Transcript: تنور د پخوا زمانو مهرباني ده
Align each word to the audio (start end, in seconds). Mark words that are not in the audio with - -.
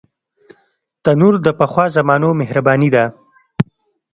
تنور 1.03 1.35
د 1.45 1.47
پخوا 1.59 1.85
زمانو 1.97 2.29
مهرباني 2.41 2.89
ده 2.95 3.05